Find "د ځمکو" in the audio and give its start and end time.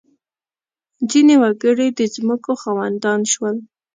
1.97-2.51